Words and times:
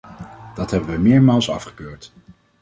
Dat 0.55 0.71
hebben 0.71 0.89
we 0.89 0.97
meermaals 0.97 1.49
afgekeurd. 1.49 2.13